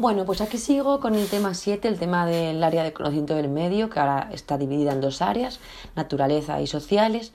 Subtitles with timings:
[0.00, 3.50] Bueno, pues aquí sigo con el tema 7, el tema del área de conocimiento del
[3.50, 5.60] medio, que ahora está dividida en dos áreas,
[5.94, 7.34] naturaleza y sociales.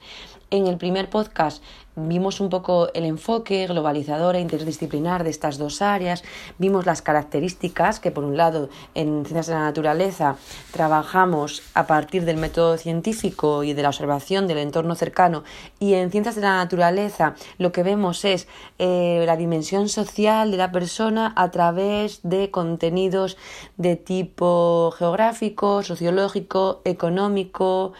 [0.52, 1.63] En el primer podcast
[1.96, 6.23] vimos un poco el enfoque globalizador e interdisciplinar de estas dos áreas,
[6.60, 10.36] vimos las características que por un lado en ciencias de la naturaleza
[10.71, 15.43] trabajamos a partir del método científico y de la observación del entorno cercano
[15.79, 20.57] y en ciencias de la naturaleza lo que vemos es eh, la dimensión social de
[20.57, 23.38] la persona a través de contenidos
[23.77, 27.93] de tipo geográfico, sociológico, económico,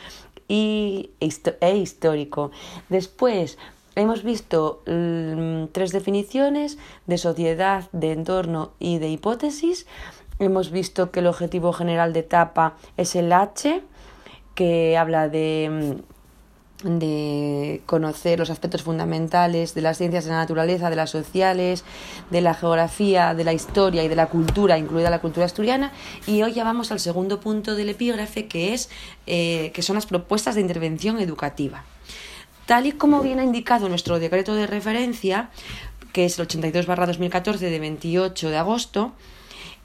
[0.48, 2.52] y, e histórico.
[2.90, 3.58] Después
[3.95, 6.77] hemos visto mm, tres definiciones
[7.08, 9.88] de sociedad, de entorno y de hipótesis.
[10.40, 13.81] Hemos visto que el objetivo general de etapa es el H,
[14.54, 16.15] que habla de mm,
[16.86, 21.84] de conocer los aspectos fundamentales de las ciencias de la naturaleza, de las sociales,
[22.30, 25.92] de la geografía, de la historia y de la cultura, incluida la cultura asturiana.
[26.28, 28.90] Y hoy ya vamos al segundo punto del epígrafe, que, es,
[29.26, 31.84] eh, que son las propuestas de intervención educativa.
[32.66, 35.49] Tal y como viene indicado nuestro decreto de referencia,
[36.14, 39.12] que es el 82-2014 de 28 de agosto,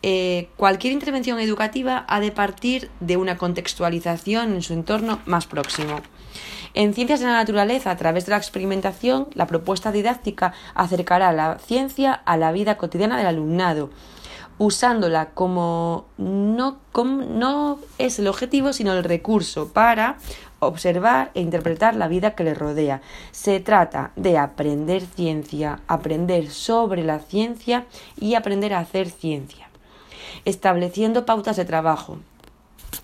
[0.02, 6.00] eh, cualquier intervención educativa ha de partir de una contextualización en su entorno más próximo.
[6.72, 11.58] En Ciencias de la Naturaleza, a través de la experimentación, la propuesta didáctica acercará la
[11.58, 13.90] ciencia a la vida cotidiana del alumnado,
[14.58, 20.18] usándola como no, como no es el objetivo, sino el recurso para
[20.60, 23.00] observar e interpretar la vida que le rodea.
[23.32, 29.68] Se trata de aprender ciencia, aprender sobre la ciencia y aprender a hacer ciencia,
[30.44, 32.18] estableciendo pautas de trabajo,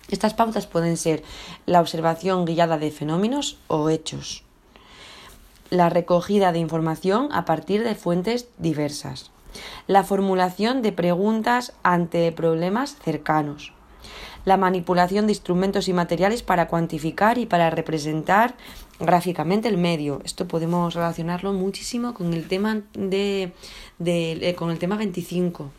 [0.09, 1.23] estas pautas pueden ser
[1.65, 4.43] la observación guiada de fenómenos o hechos,
[5.69, 9.31] la recogida de información a partir de fuentes diversas,
[9.87, 13.73] la formulación de preguntas ante problemas cercanos,
[14.45, 18.55] la manipulación de instrumentos y materiales para cuantificar y para representar
[18.97, 20.21] gráficamente el medio.
[20.23, 23.51] Esto podemos relacionarlo muchísimo con el tema de,
[23.99, 25.69] de con el tema 25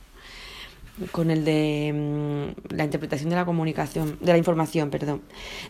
[1.12, 5.22] con el de mm, la interpretación de la comunicación, de la información, perdón.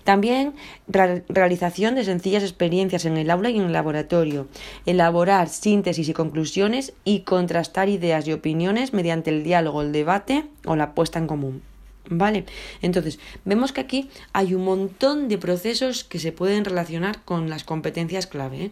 [0.04, 0.54] También
[0.86, 4.48] realización de sencillas experiencias en el aula y en el laboratorio,
[4.86, 10.76] elaborar síntesis y conclusiones y contrastar ideas y opiniones mediante el diálogo, el debate o
[10.76, 11.62] la puesta en común.
[12.10, 12.46] ¿Vale?
[12.80, 17.64] Entonces, vemos que aquí hay un montón de procesos que se pueden relacionar con las
[17.64, 18.64] competencias clave.
[18.64, 18.70] ¿eh?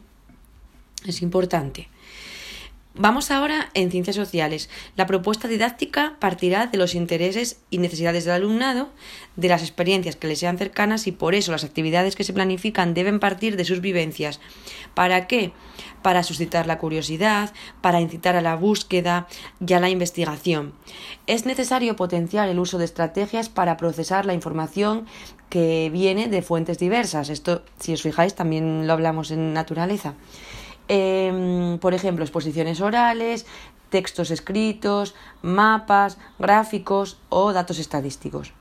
[1.05, 1.89] Es importante.
[2.99, 4.71] Vamos ahora en ciencias sociales.
[4.97, 8.89] La propuesta didáctica partirá de los intereses y necesidades del alumnado,
[9.37, 12.95] de las experiencias que le sean cercanas y por eso las actividades que se planifican
[12.95, 14.41] deben partir de sus vivencias.
[14.95, 15.53] ¿Para qué?
[16.01, 17.53] Para suscitar la curiosidad,
[17.83, 19.27] para incitar a la búsqueda
[19.61, 20.73] y a la investigación.
[21.27, 25.05] Es necesario potenciar el uso de estrategias para procesar la información
[25.51, 27.29] que viene de fuentes diversas.
[27.29, 30.15] Esto, si os fijáis, también lo hablamos en naturaleza.
[30.89, 33.47] Em, por ejemplo, exposiciones orales,
[33.91, 38.53] textos escritos, mapas, gráficos o datos estadísticos.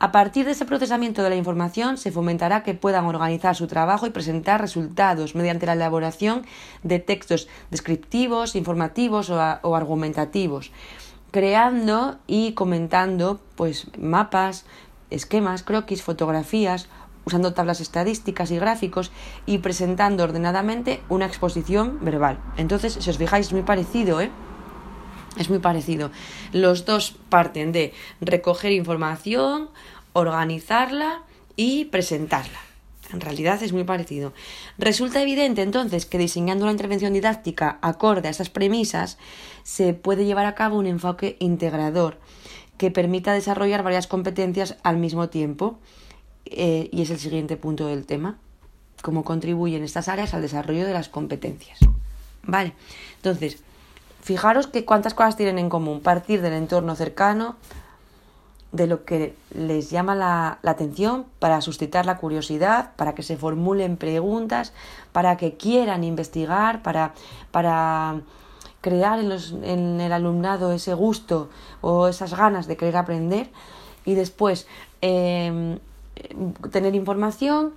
[0.00, 4.06] A partir de ese procesamiento de la información se fomentará que puedan organizar su trabajo
[4.06, 6.46] y presentar resultados mediante la elaboración
[6.82, 10.72] de textos descriptivos, informativos o, o argumentativos,
[11.30, 14.64] creando y comentando pues mapas,
[15.10, 16.88] esquemas, croquis, fotografías
[17.24, 19.10] usando tablas estadísticas y gráficos
[19.46, 22.38] y presentando ordenadamente una exposición verbal.
[22.56, 24.30] Entonces, si os fijáis, es muy parecido, ¿eh?
[25.38, 26.10] Es muy parecido.
[26.52, 29.70] Los dos parten de recoger información,
[30.12, 31.22] organizarla
[31.56, 32.58] y presentarla.
[33.12, 34.32] En realidad es muy parecido.
[34.78, 39.18] Resulta evidente entonces que diseñando una intervención didáctica acorde a estas premisas
[39.62, 42.18] se puede llevar a cabo un enfoque integrador
[42.76, 45.78] que permita desarrollar varias competencias al mismo tiempo
[46.50, 48.38] eh, y es el siguiente punto del tema,
[49.02, 51.78] cómo contribuyen estas áreas al desarrollo de las competencias.
[52.42, 52.74] Vale,
[53.16, 53.62] entonces,
[54.20, 56.00] fijaros que cuántas cosas tienen en común.
[56.00, 57.56] Partir del entorno cercano,
[58.72, 63.96] de lo que les llama la, atención, para suscitar la curiosidad, para que se formulen
[63.96, 64.72] preguntas,
[65.12, 67.14] para que quieran investigar, para,
[67.50, 68.20] para
[68.80, 73.50] crear en, los, en el alumnado ese gusto o esas ganas de querer aprender.
[74.04, 74.66] Y después,
[75.02, 75.78] eh,
[76.70, 77.72] tener información,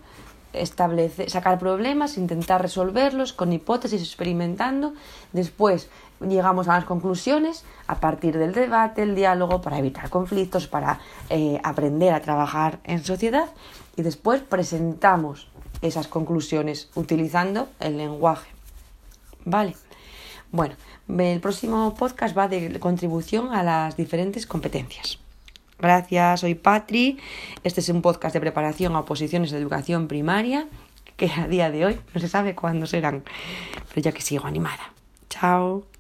[0.54, 4.94] establecer, sacar problemas, intentar resolverlos con hipótesis, experimentando.
[5.34, 5.90] Después
[6.22, 11.00] llegamos a las conclusiones a partir del debate, el diálogo, para evitar conflictos, para
[11.30, 13.50] eh, aprender a trabajar en sociedad.
[13.96, 15.48] Y después presentamos
[15.82, 18.50] esas conclusiones utilizando el lenguaje.
[19.46, 19.76] ¿Vale?
[20.52, 20.76] Bueno,
[21.10, 25.23] el próximo podcast va de contribución a las diferentes competencias.
[25.80, 27.20] Gracias, soy Patri.
[27.64, 30.68] Este es un podcast de preparación a oposiciones de educación primaria,
[31.18, 33.24] que a día de hoy no se sabe cuándo serán,
[33.90, 34.94] pero ya que sigo animada.
[35.30, 35.93] Chao.